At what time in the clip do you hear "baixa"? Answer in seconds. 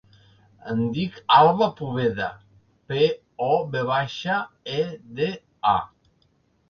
3.93-4.39